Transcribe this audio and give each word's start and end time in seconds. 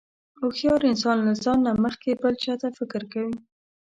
هوښیار 0.39 0.81
انسان 0.91 1.17
له 1.27 1.33
ځان 1.43 1.57
نه 1.67 1.71
مخکې 1.85 2.19
بل 2.21 2.33
چاته 2.43 2.67
فکر 2.77 3.01
کوي. 3.13 3.37